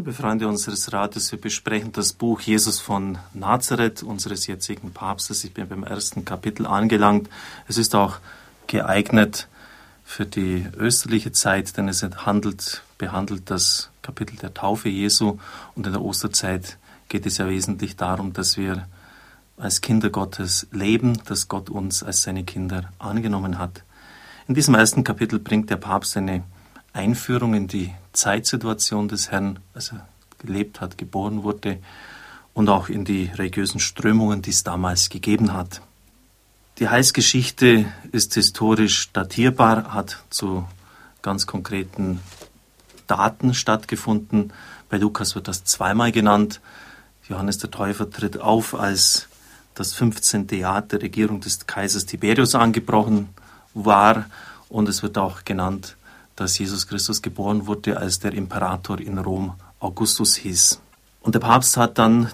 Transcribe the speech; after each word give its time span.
Liebe 0.00 0.14
Freunde 0.14 0.48
unseres 0.48 0.94
Rates, 0.94 1.30
wir 1.30 1.38
besprechen 1.38 1.92
das 1.92 2.14
Buch 2.14 2.40
Jesus 2.40 2.80
von 2.80 3.18
Nazareth, 3.34 4.02
unseres 4.02 4.46
jetzigen 4.46 4.92
Papstes. 4.92 5.44
Ich 5.44 5.52
bin 5.52 5.68
beim 5.68 5.84
ersten 5.84 6.24
Kapitel 6.24 6.66
angelangt. 6.66 7.28
Es 7.68 7.76
ist 7.76 7.94
auch 7.94 8.16
geeignet 8.66 9.46
für 10.02 10.24
die 10.24 10.66
österliche 10.74 11.32
Zeit, 11.32 11.76
denn 11.76 11.86
es 11.86 12.02
handelt, 12.02 12.82
behandelt 12.96 13.50
das 13.50 13.90
Kapitel 14.00 14.36
der 14.36 14.54
Taufe 14.54 14.88
Jesu 14.88 15.38
und 15.74 15.86
in 15.86 15.92
der 15.92 16.00
Osterzeit 16.00 16.78
geht 17.10 17.26
es 17.26 17.36
ja 17.36 17.46
wesentlich 17.46 17.94
darum, 17.96 18.32
dass 18.32 18.56
wir 18.56 18.88
als 19.58 19.82
Kinder 19.82 20.08
Gottes 20.08 20.66
leben, 20.72 21.22
dass 21.26 21.46
Gott 21.48 21.68
uns 21.68 22.02
als 22.02 22.22
seine 22.22 22.44
Kinder 22.44 22.90
angenommen 22.98 23.58
hat. 23.58 23.84
In 24.48 24.54
diesem 24.54 24.74
ersten 24.76 25.04
Kapitel 25.04 25.38
bringt 25.38 25.68
der 25.68 25.76
Papst 25.76 26.16
eine 26.16 26.42
Einführung 26.92 27.54
in 27.54 27.68
die 27.68 27.92
Zeitsituation 28.12 29.08
des 29.08 29.30
Herrn, 29.30 29.60
als 29.74 29.92
er 29.92 30.06
gelebt 30.38 30.80
hat, 30.80 30.98
geboren 30.98 31.42
wurde 31.42 31.78
und 32.54 32.68
auch 32.68 32.88
in 32.88 33.04
die 33.04 33.26
religiösen 33.26 33.80
Strömungen, 33.80 34.42
die 34.42 34.50
es 34.50 34.64
damals 34.64 35.08
gegeben 35.08 35.52
hat. 35.52 35.82
Die 36.78 36.88
Heilsgeschichte 36.88 37.84
ist 38.10 38.34
historisch 38.34 39.12
datierbar, 39.12 39.92
hat 39.92 40.22
zu 40.30 40.66
ganz 41.22 41.46
konkreten 41.46 42.20
Daten 43.06 43.54
stattgefunden. 43.54 44.52
Bei 44.88 44.96
Lukas 44.96 45.34
wird 45.34 45.46
das 45.46 45.64
zweimal 45.64 46.10
genannt. 46.10 46.60
Johannes 47.28 47.58
der 47.58 47.70
Täufer 47.70 48.10
tritt 48.10 48.40
auf, 48.40 48.74
als 48.74 49.28
das 49.74 49.92
15. 49.94 50.48
Jahr 50.48 50.82
der 50.82 51.02
Regierung 51.02 51.40
des 51.40 51.66
Kaisers 51.66 52.06
Tiberius 52.06 52.54
angebrochen 52.54 53.28
war. 53.74 54.26
Und 54.68 54.88
es 54.88 55.02
wird 55.02 55.18
auch 55.18 55.44
genannt, 55.44 55.96
dass 56.40 56.58
Jesus 56.58 56.86
Christus 56.86 57.20
geboren 57.20 57.66
wurde, 57.66 57.98
als 57.98 58.18
der 58.18 58.32
Imperator 58.32 58.98
in 58.98 59.18
Rom 59.18 59.52
Augustus 59.78 60.36
hieß. 60.36 60.80
Und 61.20 61.34
der 61.34 61.40
Papst 61.40 61.76
hat 61.76 61.98
dann 61.98 62.30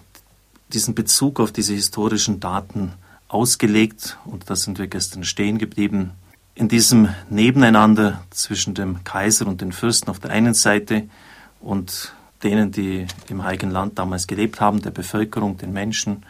diesen 0.73 0.95
Bezug 0.95 1.41
auf 1.41 1.51
diese 1.51 1.75
historischen 1.75 2.39
Daten 2.39 2.93
ausgelegt 3.27 4.17
und 4.25 4.49
da 4.49 4.55
sind 4.55 4.79
wir 4.79 4.87
gestern 4.87 5.25
stehen 5.25 5.59
geblieben. 5.59 6.13
In 6.55 6.69
diesem 6.69 7.09
Nebeneinander 7.29 8.23
zwischen 8.31 8.75
dem 8.75 9.03
Kaiser 9.03 9.49
und 9.49 9.61
den 9.61 9.73
Fürsten 9.73 10.09
auf 10.09 10.21
der 10.21 10.31
einen 10.31 10.55
Seite 10.55 11.09
und 11.61 12.13
denen, 12.45 12.71
die 12.71 13.09
im 13.29 13.43
Heiligen 13.43 13.73
Land 13.73 13.99
damals 13.99 14.29
gelebt 14.29 14.61
haben, 14.61 14.83
der 14.83 14.93
Bevölkerung, 14.93 15.57
den 15.59 15.73
Menschen, 15.73 16.25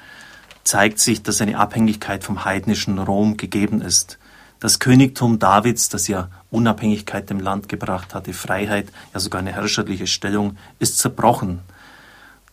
zeigt 0.64 0.98
sich, 0.98 1.22
dass 1.22 1.42
eine 1.42 1.58
Abhängigkeit 1.58 2.24
vom 2.24 2.46
heidnischen 2.46 2.98
Rom 2.98 3.36
gegeben 3.36 3.82
ist. 3.82 4.18
Das 4.58 4.78
Königtum 4.78 5.38
Davids, 5.38 5.88
das 5.90 6.08
ja 6.08 6.28
Unabhängigkeit 6.50 7.28
dem 7.28 7.40
Land 7.40 7.68
gebracht 7.68 8.14
hatte, 8.14 8.32
Freiheit, 8.32 8.88
ja 9.12 9.20
sogar 9.20 9.40
eine 9.40 9.52
herrscherliche 9.52 10.06
Stellung, 10.06 10.56
ist 10.78 10.98
zerbrochen. 10.98 11.60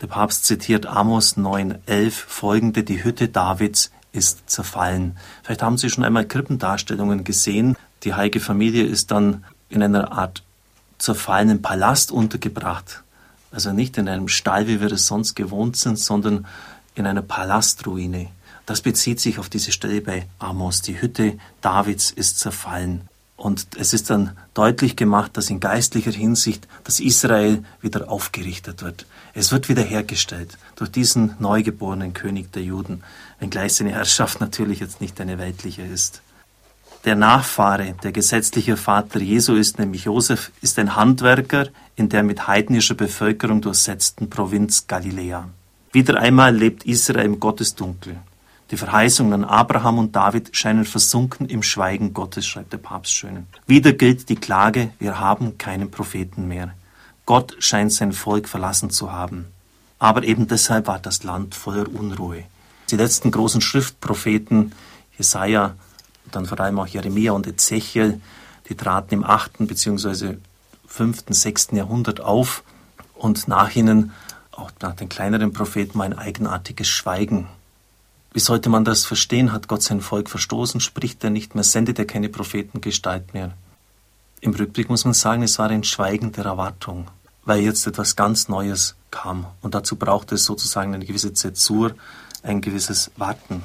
Der 0.02 0.08
Papst 0.08 0.46
zitiert 0.46 0.86
Amos 0.86 1.38
9,11 1.38 2.12
folgende: 2.12 2.84
Die 2.84 3.04
Hütte 3.04 3.30
Davids 3.30 3.92
ist 4.12 4.50
zerfallen. 4.50 5.18
Vielleicht 5.44 5.64
haben 5.64 5.78
Sie 5.78 5.90
schon 5.90 6.04
einmal 6.04 6.26
Krippendarstellungen 6.26 7.24
gesehen. 7.24 7.78
Die 8.04 8.14
heilige 8.14 8.42
Familie 8.42 8.84
ist 8.84 9.12
dann 9.12 9.46
in 9.70 9.82
einer 9.82 10.12
Art 10.12 10.44
zerfallenen 10.98 11.62
Palast 11.62 12.12
untergebracht. 12.12 13.04
Also 13.52 13.72
nicht 13.72 13.98
in 13.98 14.10
einem 14.10 14.28
Stall, 14.28 14.68
wie 14.68 14.82
wir 14.82 14.92
es 14.92 15.08
sonst 15.08 15.36
gewohnt 15.36 15.78
sind, 15.78 15.98
sondern 15.98 16.46
in 16.96 17.08
einer 17.08 17.22
Palastruine. 17.22 18.30
Das 18.66 18.82
bezieht 18.82 19.20
sich 19.20 19.40
auf 19.40 19.50
diese 19.50 19.72
Stelle 19.72 20.02
bei 20.02 20.26
Amos. 20.40 20.82
Die 20.82 21.02
Hütte 21.02 21.38
Davids 21.62 22.12
ist 22.12 22.40
zerfallen. 22.40 23.10
Und 23.36 23.68
es 23.78 23.94
ist 23.94 24.10
dann 24.10 24.38
deutlich 24.54 24.96
gemacht, 24.96 25.36
dass 25.36 25.50
in 25.50 25.60
geistlicher 25.60 26.12
Hinsicht 26.12 26.68
das 26.86 27.00
Israel 27.00 27.64
wieder 27.82 28.10
aufgerichtet 28.10 28.84
wird. 28.84 29.06
Es 29.34 29.52
wird 29.52 29.68
wiederhergestellt 29.68 30.58
durch 30.76 30.92
diesen 30.92 31.36
neugeborenen 31.40 32.14
König 32.14 32.54
der 32.54 32.64
Juden, 32.64 33.04
wenngleich 33.40 33.74
seine 33.74 33.92
Herrschaft 33.92 34.40
natürlich 34.40 34.80
jetzt 34.80 35.02
nicht 35.02 35.20
eine 35.20 35.40
weltliche 35.40 35.82
ist. 35.82 36.22
Der 37.06 37.16
Nachfahre, 37.16 37.96
der 38.02 38.14
gesetzliche 38.14 38.78
Vater 38.78 39.20
Jesu 39.20 39.56
ist, 39.56 39.78
nämlich 39.78 40.06
Josef, 40.06 40.52
ist 40.62 40.80
ein 40.80 40.96
Handwerker 40.96 41.68
in 41.98 42.08
der 42.08 42.24
mit 42.24 42.48
heidnischer 42.48 42.96
Bevölkerung 42.96 43.62
durchsetzten 43.62 44.30
Provinz 44.30 44.88
Galiläa. 44.88 45.50
Wieder 45.92 46.18
einmal 46.20 46.56
lebt 46.56 46.86
Israel 46.86 47.26
im 47.26 47.40
Gottesdunkel. 47.42 48.16
Die 48.74 48.78
Verheißungen 48.78 49.34
an 49.34 49.44
Abraham 49.44 50.00
und 50.00 50.16
David 50.16 50.58
scheinen 50.58 50.84
versunken 50.84 51.48
im 51.48 51.62
Schweigen 51.62 52.12
Gottes, 52.12 52.48
schreibt 52.48 52.74
der 52.74 52.80
Papst 52.80 53.14
schön. 53.14 53.46
Wieder 53.68 53.94
gilt 53.94 54.30
die 54.30 54.36
Klage, 54.36 54.90
wir 54.98 55.20
haben 55.20 55.60
keinen 55.60 55.92
Propheten 55.92 56.48
mehr. 56.48 56.74
Gott 57.28 57.56
scheint 57.60 57.94
sein 57.94 58.14
Volk 58.14 58.50
verlassen 58.50 58.90
zu 58.90 59.12
haben. 59.12 59.46
Aber 60.00 60.24
eben 60.24 60.48
deshalb 60.48 60.88
war 60.88 60.98
das 60.98 61.24
Land 61.24 61.54
voller 61.54 61.88
Unruhe. 61.88 62.46
Die 62.90 62.96
letzten 62.96 63.30
großen 63.30 63.62
Schriftpropheten, 63.62 64.72
Jesaja, 65.20 65.76
dann 66.32 66.48
vor 66.48 66.60
allem 66.60 66.80
auch 66.80 66.88
Jeremia 66.88 67.34
und 67.34 67.46
Ezechiel, 67.46 68.22
die 68.70 68.76
traten 68.76 69.14
im 69.14 69.24
8. 69.24 69.60
bzw. 69.60 70.38
5., 70.88 71.26
6. 71.30 71.68
Jahrhundert 71.74 72.22
auf 72.22 72.64
und 73.14 73.48
nach 73.48 73.76
ihnen, 73.76 74.14
auch 74.50 74.72
nach 74.82 74.96
den 74.96 75.10
kleineren 75.10 75.54
Propheten, 75.54 76.02
ein 76.02 76.18
eigenartiges 76.18 76.88
Schweigen 76.88 77.48
wie 78.34 78.40
sollte 78.40 78.70
man 78.70 78.84
das 78.84 79.06
verstehen? 79.06 79.52
Hat 79.52 79.68
Gott 79.68 79.84
sein 79.84 80.02
Volk 80.02 80.30
verstoßen? 80.30 80.80
Spricht 80.80 81.24
er 81.24 81.30
nicht 81.30 81.54
mehr? 81.54 81.64
Sendet 81.64 82.00
er 82.00 82.06
keine 82.06 82.30
Prophetengestalt 82.30 83.34
mehr? 83.34 83.54
Im 84.42 84.54
Rückblick 84.54 84.90
muss 84.90 85.06
man 85.06 85.14
sagen, 85.14 85.44
es 85.44 85.60
war 85.60 85.70
ein 85.70 85.84
Schweigen 85.84 86.32
der 86.32 86.46
Erwartung, 86.46 87.08
weil 87.46 87.62
jetzt 87.62 87.88
etwas 87.88 88.16
ganz 88.16 88.50
Neues 88.50 88.96
kam. 89.12 89.46
Und 89.62 89.76
dazu 89.76 89.96
brauchte 89.96 90.36
es 90.36 90.46
sozusagen 90.46 90.94
eine 90.94 91.06
gewisse 91.06 91.34
Zäsur, 91.34 91.96
ein 92.42 92.60
gewisses 92.60 93.12
Warten. 93.16 93.64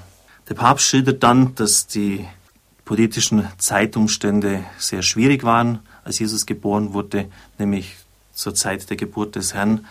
Der 0.49 0.55
Papst 0.55 0.87
schildert 0.87 1.23
dann, 1.23 1.55
dass 1.55 1.87
die 1.87 2.27
politischen 2.85 3.49
Zeitumstände 3.59 4.65
sehr 4.79 5.03
schwierig 5.03 5.45
waren, 5.45 5.81
als 6.05 6.19
Jesus 6.19 6.47
geboren 6.47 6.93
wurde, 6.93 7.29
nämlich 7.59 7.97
zur 8.33 8.55
Zeit 8.55 8.89
der 8.89 8.97
Geburt 8.97 9.35
des 9.35 9.53
Herrn 9.53 9.87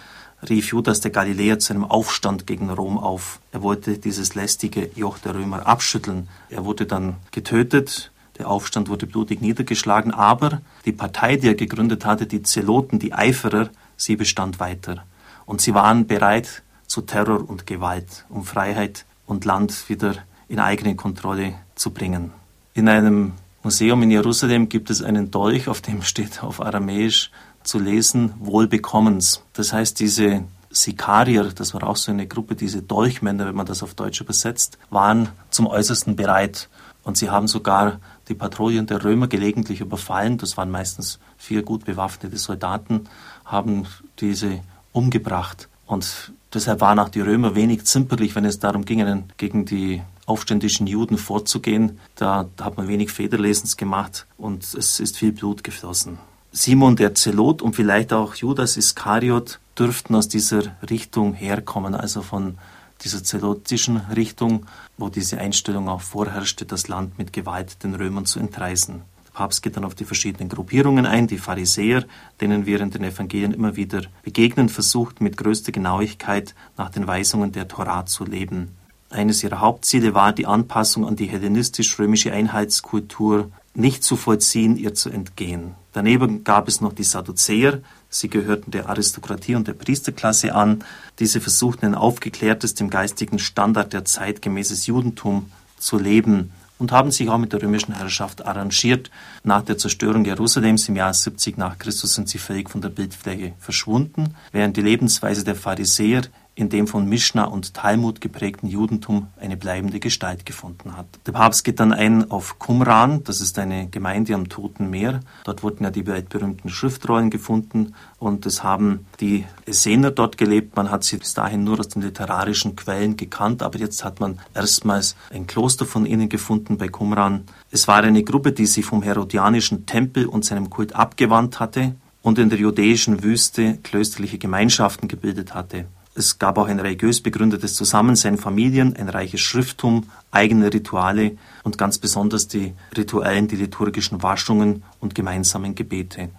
rief 0.48 0.68
Judas 0.68 1.02
der 1.02 1.12
Galiläer 1.12 1.60
zu 1.60 1.74
einem 1.74 1.86
Aufstand 1.86 2.46
gegen 2.46 2.70
Rom 2.70 2.98
auf. 2.98 3.40
Er 3.52 3.62
wollte 3.62 3.98
dieses 3.98 4.36
lästige 4.36 4.90
Joch 4.96 5.18
der 5.18 5.36
Römer 5.36 5.66
abschütteln. 5.66 6.28
Er 6.50 6.66
wurde 6.66 6.86
dann 6.86 7.16
getötet. 7.32 8.12
Der 8.38 8.50
Aufstand 8.50 8.88
wurde 8.90 9.08
blutig 9.08 9.42
niedergeschlagen, 9.42 10.14
aber 10.14 10.62
die 10.86 10.92
Partei, 10.92 11.38
die 11.38 11.48
er 11.48 11.56
gegründet 11.56 12.06
hatte, 12.06 12.28
die 12.28 12.44
Zeloten, 12.44 13.00
die 13.00 13.14
Eiferer, 13.14 13.70
sie 13.96 14.16
bestand 14.16 14.60
weiter. 14.60 15.04
Und 15.48 15.60
sie 15.60 15.74
waren 15.74 16.06
bereit 16.06 16.62
zu 16.86 17.02
Terror 17.02 17.50
und 17.50 17.66
Gewalt, 17.66 18.26
um 18.30 18.46
Freiheit 18.46 19.06
und 19.26 19.44
Land 19.46 19.90
wieder 19.90 20.16
in 20.48 20.60
eigene 20.60 20.96
Kontrolle 20.96 21.56
zu 21.76 21.92
bringen. 21.92 22.32
In 22.74 22.88
einem 22.88 23.34
Museum 23.64 24.04
in 24.04 24.12
Jerusalem 24.12 24.70
gibt 24.70 24.90
es 24.90 25.02
einen 25.02 25.32
Dolch, 25.32 25.68
auf 25.68 25.82
dem 25.82 26.02
steht 26.04 26.44
auf 26.44 26.62
Aramäisch 26.62 27.32
zu 27.68 27.80
lesen, 27.80 28.34
Wohlbekommens. 28.40 29.44
Das 29.54 29.74
heißt, 29.74 30.00
diese 30.00 30.44
Sikarier, 30.70 31.44
das 31.54 31.74
war 31.74 31.84
auch 31.84 31.96
so 31.96 32.12
eine 32.12 32.28
Gruppe, 32.28 32.56
diese 32.56 32.82
Dolchmänner, 32.82 33.46
wenn 33.46 33.56
man 33.56 33.66
das 33.66 33.84
auf 33.84 33.94
Deutsch 33.94 34.22
übersetzt, 34.22 34.78
waren 34.90 35.30
zum 35.50 35.68
Äußersten 35.68 36.16
bereit. 36.16 36.70
Und 37.04 37.18
sie 37.18 37.30
haben 37.30 37.48
sogar 37.48 38.00
die 38.28 38.34
Patrouillen 38.34 38.88
der 38.88 39.04
Römer 39.04 39.28
gelegentlich 39.28 39.82
überfallen. 39.82 40.38
Das 40.38 40.58
waren 40.58 40.72
meistens 40.72 41.20
vier 41.38 41.64
gut 41.64 41.86
bewaffnete 41.86 42.38
Soldaten, 42.38 43.06
haben 43.46 43.86
diese 44.20 44.62
umgebracht. 44.92 45.70
Und 45.86 46.34
deshalb 46.54 46.82
waren 46.82 47.00
auch 47.00 47.10
die 47.10 47.22
Römer 47.22 47.56
wenig 47.56 47.86
zimperlich, 47.86 48.36
wenn 48.36 48.46
es 48.46 48.60
darum 48.60 48.84
ging, 48.84 49.24
gegen 49.38 49.66
die 49.66 50.02
aufständischen 50.26 50.88
Juden 50.88 51.18
vorzugehen. 51.18 52.00
Da 52.16 52.50
hat 52.60 52.78
man 52.78 52.88
wenig 52.88 53.12
Federlesens 53.12 53.78
gemacht 53.78 54.28
und 54.38 54.64
es 54.64 55.00
ist 55.00 55.18
viel 55.18 55.32
Blut 55.32 55.64
geflossen. 55.64 56.18
Simon 56.58 56.96
der 56.96 57.14
Zelot 57.14 57.62
und 57.62 57.76
vielleicht 57.76 58.12
auch 58.12 58.34
Judas 58.34 58.78
Iskariot 58.78 59.60
dürften 59.78 60.16
aus 60.16 60.28
dieser 60.28 60.64
Richtung 60.90 61.36
herkommen, 61.36 61.94
also 61.94 62.24
von 62.24 62.58
dieser 63.04 63.24
zelotischen 63.24 63.98
Richtung, 64.16 64.66
wo 64.98 65.10
diese 65.10 65.38
Einstellung 65.38 65.88
auch 65.88 66.02
vorherrschte, 66.02 66.66
das 66.66 66.88
Land 66.88 67.20
mit 67.20 67.32
Gewalt 67.32 67.84
den 67.84 67.94
Römern 67.94 68.26
zu 68.26 68.40
entreißen. 68.40 68.96
Der 68.96 69.32
Papst 69.34 69.62
geht 69.62 69.78
dann 69.78 69.86
auf 69.86 69.94
die 69.94 70.06
verschiedenen 70.06 70.50
Gruppierungen 70.50 71.06
ein, 71.06 71.28
die 71.28 71.38
Pharisäer, 71.38 72.06
denen 72.42 72.66
wir 72.66 72.82
in 72.82 72.90
den 72.90 73.04
Evangelien 73.04 73.54
immer 73.54 73.76
wieder 73.76 74.02
begegnen, 74.24 74.68
versucht 74.68 75.22
mit 75.22 75.38
größter 75.38 75.72
Genauigkeit 75.72 76.56
nach 76.76 76.90
den 76.90 77.06
Weisungen 77.06 77.52
der 77.52 77.68
Torah 77.68 78.08
zu 78.08 78.26
leben. 78.26 78.76
Eines 79.12 79.44
ihrer 79.44 79.60
Hauptziele 79.60 80.16
war 80.16 80.34
die 80.34 80.48
Anpassung 80.48 81.06
an 81.06 81.16
die 81.16 81.28
hellenistisch-römische 81.28 82.34
Einheitskultur 82.34 83.52
nicht 83.76 84.04
zu 84.04 84.16
vollziehen, 84.16 84.76
ihr 84.76 84.96
zu 84.96 85.12
entgehen. 85.12 85.76
Daneben 85.98 86.44
gab 86.44 86.68
es 86.68 86.80
noch 86.80 86.94
die 86.94 87.04
Sadduzäer, 87.04 87.82
sie 88.08 88.30
gehörten 88.30 88.70
der 88.70 88.88
Aristokratie 88.88 89.56
und 89.56 89.68
der 89.68 89.74
Priesterklasse 89.74 90.54
an. 90.54 90.84
Diese 91.18 91.42
versuchten 91.42 91.88
ein 91.88 91.96
aufgeklärtes, 91.96 92.76
dem 92.76 92.92
geistigen 92.92 93.40
Standard 93.40 93.94
der 93.94 94.06
zeitgemäßes 94.06 94.86
Judentum 94.86 95.52
zu 95.80 95.98
leben 95.98 96.52
und 96.78 96.92
haben 96.92 97.10
sich 97.10 97.28
auch 97.30 97.40
mit 97.40 97.52
der 97.52 97.64
römischen 97.64 97.96
Herrschaft 97.96 98.46
arrangiert. 98.46 99.10
Nach 99.44 99.64
der 99.64 99.80
Zerstörung 99.80 100.24
Jerusalems 100.24 100.88
im 100.88 100.98
Jahr 100.98 101.16
70 101.16 101.58
nach 101.58 101.80
Christus 101.80 102.14
sind 102.14 102.30
sie 102.30 102.38
völlig 102.38 102.70
von 102.70 102.82
der 102.82 102.90
Bildfläche 102.90 103.54
verschwunden, 103.58 104.36
während 104.52 104.78
die 104.78 104.84
Lebensweise 104.84 105.44
der 105.44 105.56
Pharisäer 105.56 106.28
in 106.58 106.70
dem 106.70 106.88
von 106.88 107.08
Mishnah 107.08 107.44
und 107.44 107.76
Talmud 107.76 108.20
geprägten 108.20 108.68
Judentum 108.68 109.28
eine 109.40 109.56
bleibende 109.56 110.00
Gestalt 110.00 110.44
gefunden 110.44 110.98
hat. 110.98 111.06
Der 111.28 111.32
Papst 111.32 111.64
geht 111.64 111.80
dann 111.80 111.94
ein 111.94 112.32
auf 112.32 112.58
Qumran, 112.58 113.24
das 113.24 113.42
ist 113.42 113.60
eine 113.60 113.88
Gemeinde 113.90 114.34
am 114.34 114.50
Toten 114.50 114.90
Meer. 114.90 115.20
Dort 115.44 115.62
wurden 115.62 115.84
ja 115.84 115.92
die 115.92 116.08
weltberühmten 116.08 116.72
Schriftrollen 116.72 117.30
gefunden 117.30 117.94
und 118.18 118.48
es 118.48 118.64
haben 118.64 119.06
die 119.20 119.46
Essener 119.68 120.10
dort 120.10 120.40
gelebt. 120.40 120.76
Man 120.76 120.90
hat 120.90 121.04
sie 121.04 121.18
bis 121.18 121.36
dahin 121.36 121.64
nur 121.64 121.80
aus 121.80 121.90
den 121.90 122.02
literarischen 122.02 122.76
Quellen 122.76 123.18
gekannt, 123.18 123.62
aber 123.62 123.78
jetzt 123.78 124.04
hat 124.04 124.20
man 124.20 124.40
erstmals 124.56 125.16
ein 125.32 125.46
Kloster 125.46 125.86
von 125.86 126.08
ihnen 126.08 126.28
gefunden 126.28 126.80
bei 126.80 126.88
Qumran. 126.88 127.44
Es 127.70 127.88
war 127.88 128.04
eine 128.04 128.24
Gruppe, 128.24 128.52
die 128.52 128.66
sich 128.66 128.84
vom 128.84 129.04
herodianischen 129.04 129.86
Tempel 129.86 130.26
und 130.26 130.44
seinem 130.44 130.72
Kult 130.72 130.96
abgewandt 130.96 131.60
hatte 131.60 131.94
und 132.24 132.40
in 132.40 132.50
der 132.50 132.58
judäischen 132.58 133.22
Wüste 133.22 133.78
klösterliche 133.84 134.40
Gemeinschaften 134.40 135.08
gebildet 135.08 135.54
hatte. 135.54 135.86
Es 136.18 136.40
gab 136.40 136.58
auch 136.58 136.68
ein 136.68 136.80
religiös 136.80 137.22
begründetes 137.22 137.76
Zusammensein 137.76 138.40
Familien, 138.40 138.96
ein 138.96 139.08
reiches 139.08 139.40
Schrifttum, 139.40 140.10
eigene 140.32 140.74
Rituale 140.74 141.38
und 141.62 141.78
ganz 141.78 142.00
besonders 142.00 142.48
die 142.48 142.74
rituellen, 142.98 143.48
die 143.48 143.56
liturgischen 143.56 144.24
Waschungen 144.24 144.82
und 145.00 145.14
gemeinsamen 145.14 145.76
Gebete. 145.76 146.30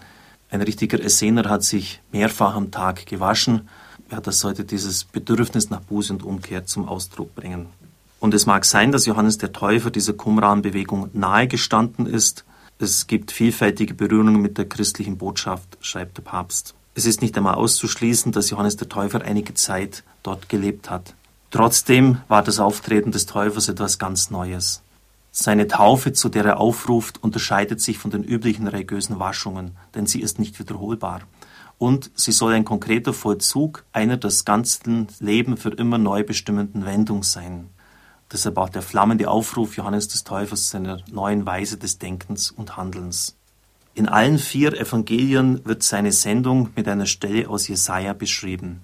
Ein 0.50 0.62
richtiger 0.62 1.00
Essener 1.00 1.48
hat 1.48 1.62
sich 1.62 2.00
mehrfach 2.10 2.56
am 2.56 2.72
Tag 2.72 3.06
gewaschen. 3.06 3.68
Ja, 4.10 4.20
das 4.20 4.40
sollte 4.40 4.64
dieses 4.64 5.04
Bedürfnis 5.04 5.70
nach 5.70 5.82
Buße 5.82 6.12
und 6.12 6.24
Umkehr 6.24 6.66
zum 6.66 6.88
Ausdruck 6.88 7.36
bringen. 7.36 7.66
Und 8.18 8.34
es 8.34 8.46
mag 8.46 8.64
sein, 8.64 8.90
dass 8.90 9.06
Johannes 9.06 9.38
der 9.38 9.52
Täufer 9.52 9.92
dieser 9.92 10.14
Qumran-Bewegung 10.14 11.10
nahegestanden 11.12 12.06
ist. 12.06 12.44
Es 12.80 13.06
gibt 13.06 13.30
vielfältige 13.30 13.94
Berührungen 13.94 14.42
mit 14.42 14.58
der 14.58 14.68
christlichen 14.68 15.18
Botschaft, 15.18 15.78
schreibt 15.80 16.16
der 16.16 16.22
Papst. 16.22 16.74
Es 16.98 17.06
ist 17.06 17.22
nicht 17.22 17.36
einmal 17.36 17.54
auszuschließen, 17.54 18.32
dass 18.32 18.50
Johannes 18.50 18.76
der 18.76 18.88
Täufer 18.88 19.22
einige 19.22 19.54
Zeit 19.54 20.02
dort 20.24 20.48
gelebt 20.48 20.90
hat. 20.90 21.14
Trotzdem 21.52 22.18
war 22.26 22.42
das 22.42 22.58
Auftreten 22.58 23.12
des 23.12 23.26
Täufers 23.26 23.68
etwas 23.68 24.00
ganz 24.00 24.32
Neues. 24.32 24.82
Seine 25.30 25.68
Taufe, 25.68 26.12
zu 26.12 26.28
der 26.28 26.44
er 26.44 26.58
aufruft, 26.58 27.22
unterscheidet 27.22 27.80
sich 27.80 27.98
von 27.98 28.10
den 28.10 28.24
üblichen 28.24 28.66
religiösen 28.66 29.20
Waschungen, 29.20 29.76
denn 29.94 30.06
sie 30.06 30.20
ist 30.20 30.40
nicht 30.40 30.58
wiederholbar. 30.58 31.20
Und 31.78 32.10
sie 32.16 32.32
soll 32.32 32.52
ein 32.54 32.64
konkreter 32.64 33.12
Vollzug 33.12 33.84
einer 33.92 34.16
das 34.16 34.44
ganze 34.44 35.06
Leben 35.20 35.56
für 35.56 35.70
immer 35.70 35.98
neu 35.98 36.24
bestimmenden 36.24 36.84
Wendung 36.84 37.22
sein. 37.22 37.68
Deshalb 38.32 38.58
auch 38.58 38.70
der 38.70 38.82
flammende 38.82 39.30
Aufruf 39.30 39.76
Johannes 39.76 40.08
des 40.08 40.24
Täufers 40.24 40.70
seiner 40.70 40.98
neuen 41.08 41.46
Weise 41.46 41.76
des 41.76 41.98
Denkens 41.98 42.50
und 42.50 42.76
Handelns. 42.76 43.37
In 43.94 44.08
allen 44.08 44.38
vier 44.38 44.78
Evangelien 44.80 45.64
wird 45.64 45.82
seine 45.82 46.12
Sendung 46.12 46.70
mit 46.76 46.86
einer 46.86 47.06
Stelle 47.06 47.48
aus 47.48 47.68
Jesaja 47.68 48.12
beschrieben. 48.12 48.82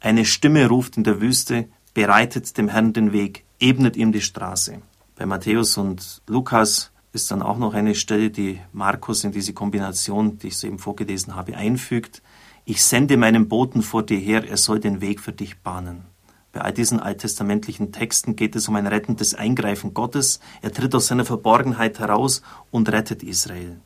Eine 0.00 0.24
Stimme 0.24 0.66
ruft 0.66 0.96
in 0.96 1.04
der 1.04 1.20
Wüste, 1.20 1.68
bereitet 1.94 2.56
dem 2.58 2.68
Herrn 2.68 2.92
den 2.92 3.12
Weg, 3.12 3.44
ebnet 3.60 3.96
ihm 3.96 4.12
die 4.12 4.20
Straße. 4.20 4.80
Bei 5.16 5.26
Matthäus 5.26 5.76
und 5.76 6.22
Lukas 6.26 6.92
ist 7.12 7.30
dann 7.30 7.42
auch 7.42 7.58
noch 7.58 7.74
eine 7.74 7.94
Stelle, 7.94 8.30
die 8.30 8.60
Markus 8.72 9.24
in 9.24 9.32
diese 9.32 9.52
Kombination, 9.52 10.38
die 10.38 10.48
ich 10.48 10.56
soeben 10.58 10.78
vorgelesen 10.78 11.34
habe, 11.34 11.56
einfügt. 11.56 12.22
Ich 12.64 12.84
sende 12.84 13.16
meinen 13.16 13.48
Boten 13.48 13.82
vor 13.82 14.04
dir 14.04 14.18
her, 14.18 14.48
er 14.48 14.56
soll 14.56 14.78
den 14.78 15.00
Weg 15.00 15.20
für 15.20 15.32
dich 15.32 15.58
bahnen. 15.58 16.04
Bei 16.52 16.60
all 16.60 16.72
diesen 16.72 17.00
alttestamentlichen 17.00 17.92
Texten 17.92 18.36
geht 18.36 18.56
es 18.56 18.68
um 18.68 18.76
ein 18.76 18.86
rettendes 18.86 19.34
Eingreifen 19.34 19.94
Gottes. 19.94 20.40
Er 20.62 20.72
tritt 20.72 20.94
aus 20.94 21.08
seiner 21.08 21.24
Verborgenheit 21.24 21.98
heraus 21.98 22.42
und 22.70 22.90
rettet 22.90 23.22
Israel. 23.22 23.80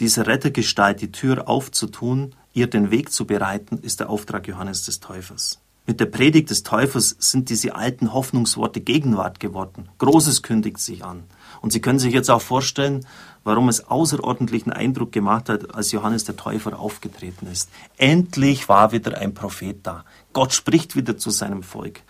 Dieser 0.00 0.26
Rettergestalt 0.26 1.00
die 1.00 1.12
Tür 1.12 1.48
aufzutun, 1.48 2.34
ihr 2.52 2.68
den 2.68 2.90
Weg 2.90 3.12
zu 3.12 3.26
bereiten, 3.26 3.78
ist 3.78 4.00
der 4.00 4.10
Auftrag 4.10 4.48
Johannes 4.48 4.84
des 4.84 4.98
Täufers. 4.98 5.60
Mit 5.86 6.00
der 6.00 6.06
Predigt 6.06 6.50
des 6.50 6.62
Täufers 6.62 7.14
sind 7.18 7.48
diese 7.50 7.76
alten 7.76 8.12
Hoffnungsworte 8.12 8.80
Gegenwart 8.80 9.38
geworden. 9.38 9.90
Großes 9.98 10.42
kündigt 10.42 10.78
sich 10.78 11.04
an. 11.04 11.24
Und 11.60 11.72
Sie 11.72 11.80
können 11.80 11.98
sich 11.98 12.12
jetzt 12.12 12.30
auch 12.30 12.40
vorstellen, 12.40 13.06
warum 13.44 13.68
es 13.68 13.86
außerordentlichen 13.86 14.72
Eindruck 14.72 15.12
gemacht 15.12 15.48
hat, 15.48 15.74
als 15.74 15.92
Johannes 15.92 16.24
der 16.24 16.36
Täufer 16.36 16.78
aufgetreten 16.78 17.46
ist. 17.46 17.70
Endlich 17.96 18.68
war 18.68 18.92
wieder 18.92 19.18
ein 19.18 19.34
Prophet 19.34 19.78
da. 19.82 20.04
Gott 20.32 20.54
spricht 20.54 20.96
wieder 20.96 21.18
zu 21.18 21.30
seinem 21.30 21.62
Volk. 21.62 22.00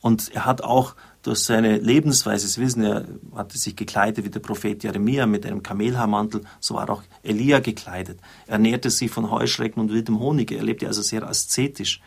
Und 0.00 0.30
er 0.32 0.46
hat 0.46 0.62
auch 0.62 0.94
durch 1.24 1.38
seine 1.40 1.78
Lebensweise, 1.78 2.46
Sie 2.46 2.60
wissen, 2.60 2.84
er 2.84 3.06
hatte 3.34 3.56
sich 3.56 3.74
gekleidet 3.74 4.24
wie 4.24 4.30
der 4.30 4.40
Prophet 4.40 4.84
Jeremia 4.84 5.26
mit 5.26 5.46
einem 5.46 5.62
Kamelhaarmantel, 5.62 6.42
so 6.60 6.74
war 6.74 6.88
auch 6.90 7.02
Elia 7.22 7.60
gekleidet. 7.60 8.20
Er 8.46 8.54
ernährte 8.54 8.90
sich 8.90 9.10
von 9.10 9.30
Heuschrecken 9.30 9.80
und 9.80 9.90
wildem 9.90 10.20
Honig, 10.20 10.52
er 10.52 10.62
lebte 10.62 10.86
also 10.86 11.00
sehr 11.00 11.26
aszetisch. 11.26 12.00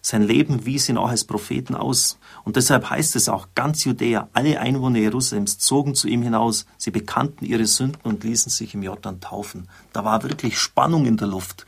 Sein 0.00 0.22
Leben 0.22 0.64
wies 0.66 0.88
ihn 0.88 0.96
auch 0.96 1.10
als 1.10 1.24
Propheten 1.24 1.76
aus. 1.76 2.18
Und 2.44 2.56
deshalb 2.56 2.90
heißt 2.90 3.14
es 3.14 3.28
auch, 3.28 3.48
ganz 3.54 3.84
Judäa, 3.84 4.28
alle 4.32 4.58
Einwohner 4.58 4.98
Jerusalems 4.98 5.58
zogen 5.58 5.94
zu 5.94 6.08
ihm 6.08 6.22
hinaus. 6.22 6.66
Sie 6.76 6.90
bekannten 6.90 7.44
ihre 7.44 7.66
Sünden 7.66 8.00
und 8.02 8.24
ließen 8.24 8.50
sich 8.50 8.74
im 8.74 8.82
Jordan 8.82 9.20
taufen. 9.20 9.68
Da 9.92 10.04
war 10.04 10.24
wirklich 10.24 10.58
Spannung 10.58 11.06
in 11.06 11.18
der 11.18 11.28
Luft. 11.28 11.66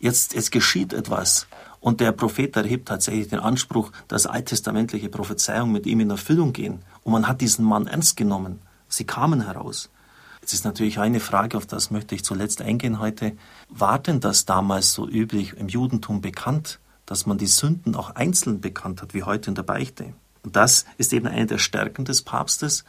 Jetzt, 0.00 0.34
es 0.34 0.50
geschieht 0.50 0.94
etwas. 0.94 1.46
Und 1.84 2.00
der 2.00 2.12
Prophet 2.12 2.56
erhebt 2.56 2.88
tatsächlich 2.88 3.28
den 3.28 3.40
Anspruch, 3.40 3.92
dass 4.08 4.24
alttestamentliche 4.24 5.10
Prophezeiungen 5.10 5.70
mit 5.70 5.84
ihm 5.84 6.00
in 6.00 6.08
Erfüllung 6.08 6.54
gehen. 6.54 6.78
Und 7.02 7.12
man 7.12 7.28
hat 7.28 7.42
diesen 7.42 7.62
Mann 7.62 7.86
ernst 7.86 8.16
genommen. 8.16 8.60
Sie 8.88 9.04
kamen 9.04 9.42
heraus. 9.42 9.90
Jetzt 10.40 10.54
ist 10.54 10.64
natürlich 10.64 10.98
eine 10.98 11.20
Frage, 11.20 11.58
auf 11.58 11.66
das 11.66 11.90
möchte 11.90 12.14
ich 12.14 12.24
zuletzt 12.24 12.62
eingehen 12.62 13.00
heute. 13.00 13.36
War 13.68 13.98
denn 13.98 14.20
das 14.20 14.46
damals 14.46 14.94
so 14.94 15.06
üblich 15.06 15.58
im 15.58 15.68
Judentum 15.68 16.22
bekannt, 16.22 16.80
dass 17.04 17.26
man 17.26 17.36
die 17.36 17.46
Sünden 17.46 17.96
auch 17.96 18.14
einzeln 18.14 18.62
bekannt 18.62 19.02
hat, 19.02 19.12
wie 19.12 19.24
heute 19.24 19.50
in 19.50 19.54
der 19.54 19.62
Beichte? 19.62 20.14
Und 20.42 20.56
das 20.56 20.86
ist 20.96 21.12
eben 21.12 21.26
eine 21.26 21.44
der 21.44 21.58
Stärken 21.58 22.06
des 22.06 22.22
Papstes. 22.22 22.84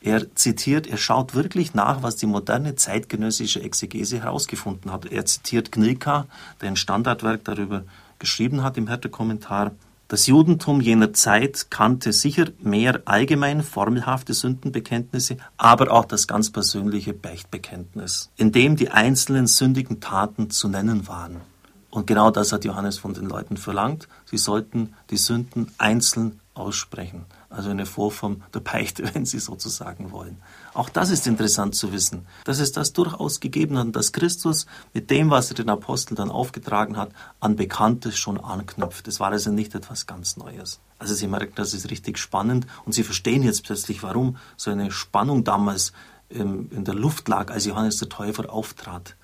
Er 0.00 0.34
zitiert, 0.36 0.86
er 0.86 0.96
schaut 0.96 1.34
wirklich 1.34 1.74
nach, 1.74 2.02
was 2.02 2.16
die 2.16 2.26
moderne 2.26 2.76
zeitgenössische 2.76 3.60
Exegese 3.60 4.22
herausgefunden 4.22 4.90
hat. 4.90 5.04
Er 5.04 5.26
zitiert 5.26 5.70
Gnilka, 5.70 6.26
der 6.62 6.68
ein 6.68 6.76
Standardwerk 6.76 7.44
darüber 7.44 7.84
geschrieben 8.18 8.62
hat 8.62 8.76
im 8.76 8.86
Härtekommentar, 8.86 9.72
das 10.08 10.26
Judentum 10.26 10.80
jener 10.80 11.12
Zeit 11.12 11.70
kannte 11.70 12.14
sicher 12.14 12.46
mehr 12.60 13.02
allgemein 13.04 13.62
formelhafte 13.62 14.32
Sündenbekenntnisse, 14.32 15.36
aber 15.58 15.92
auch 15.92 16.06
das 16.06 16.26
ganz 16.26 16.50
persönliche 16.50 17.12
Beichtbekenntnis, 17.12 18.30
in 18.36 18.50
dem 18.50 18.76
die 18.76 18.90
einzelnen 18.90 19.46
sündigen 19.46 20.00
Taten 20.00 20.48
zu 20.48 20.68
nennen 20.68 21.08
waren. 21.08 21.42
Und 21.90 22.06
genau 22.06 22.30
das 22.30 22.52
hat 22.52 22.64
Johannes 22.64 22.96
von 22.96 23.12
den 23.12 23.26
Leuten 23.26 23.58
verlangt. 23.58 24.08
Sie 24.24 24.38
sollten 24.38 24.94
die 25.10 25.18
Sünden 25.18 25.72
einzeln 25.76 26.40
aussprechen 26.54 27.26
also 27.50 27.70
eine 27.70 27.86
Vorform 27.86 28.42
der 28.52 28.60
Beichte, 28.60 29.04
wenn 29.14 29.24
Sie 29.24 29.38
sozusagen 29.38 30.10
wollen. 30.10 30.40
Auch 30.74 30.88
das 30.88 31.10
ist 31.10 31.26
interessant 31.26 31.74
zu 31.74 31.92
wissen, 31.92 32.26
dass 32.44 32.58
es 32.58 32.72
das 32.72 32.92
durchaus 32.92 33.40
gegeben 33.40 33.78
hat, 33.78 33.94
dass 33.96 34.12
Christus 34.12 34.66
mit 34.92 35.10
dem, 35.10 35.30
was 35.30 35.50
er 35.50 35.56
den 35.56 35.70
Aposteln 35.70 36.16
dann 36.16 36.30
aufgetragen 36.30 36.96
hat, 36.96 37.10
an 37.40 37.56
Bekanntes 37.56 38.18
schon 38.18 38.38
anknüpft. 38.38 39.08
Es 39.08 39.20
war 39.20 39.30
also 39.30 39.50
nicht 39.50 39.74
etwas 39.74 40.06
ganz 40.06 40.36
Neues. 40.36 40.80
Also 40.98 41.14
Sie 41.14 41.26
merken, 41.26 41.52
das 41.54 41.74
ist 41.74 41.90
richtig 41.90 42.18
spannend 42.18 42.66
und 42.84 42.92
Sie 42.92 43.02
verstehen 43.02 43.42
jetzt 43.42 43.64
plötzlich, 43.64 44.02
warum 44.02 44.36
so 44.56 44.70
eine 44.70 44.90
Spannung 44.90 45.44
damals 45.44 45.92
in 46.30 46.84
der 46.84 46.94
Luft 46.94 47.28
lag, 47.28 47.50
als 47.50 47.64
Johannes 47.64 47.96
der 47.96 48.10
Täufer 48.10 48.52
auftrat. 48.52 49.16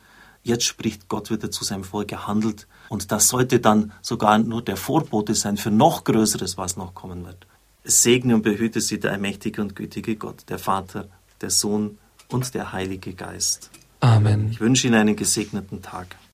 Jetzt 0.42 0.64
spricht 0.64 1.08
Gott 1.08 1.30
wieder 1.30 1.50
zu 1.50 1.64
seinem 1.64 1.84
Volk, 1.84 2.12
er 2.12 2.26
handelt. 2.26 2.66
Und 2.90 3.12
das 3.12 3.28
sollte 3.28 3.60
dann 3.60 3.92
sogar 4.02 4.38
nur 4.38 4.62
der 4.62 4.76
Vorbote 4.76 5.34
sein 5.34 5.56
für 5.56 5.70
noch 5.70 6.04
Größeres, 6.04 6.58
was 6.58 6.76
noch 6.76 6.94
kommen 6.94 7.24
wird. 7.24 7.46
Segne 7.84 8.34
und 8.34 8.42
behüte 8.42 8.80
sie 8.80 8.98
der 8.98 9.12
allmächtige 9.12 9.60
und 9.60 9.76
gütige 9.76 10.16
Gott, 10.16 10.44
der 10.48 10.58
Vater, 10.58 11.08
der 11.40 11.50
Sohn 11.50 11.98
und 12.28 12.54
der 12.54 12.72
Heilige 12.72 13.12
Geist. 13.12 13.70
Amen. 14.00 14.48
Ich 14.50 14.60
wünsche 14.60 14.86
Ihnen 14.86 14.96
einen 14.96 15.16
gesegneten 15.16 15.82
Tag. 15.82 16.16